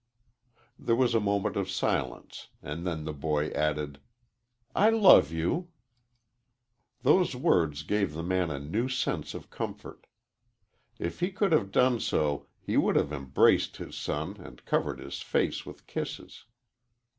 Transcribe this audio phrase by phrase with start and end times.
[0.79, 3.99] There was a moment of silence, and then the boy added,
[4.73, 5.67] "I love you."
[7.03, 10.07] Those words gave the man a new sense of comfort.
[10.97, 15.21] If he could have done so he would have embraced his son and covered his
[15.21, 16.45] face with kisses.